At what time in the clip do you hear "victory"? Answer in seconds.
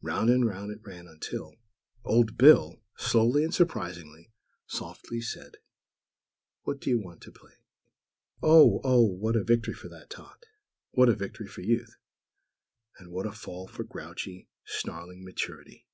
9.44-9.74, 11.14-11.46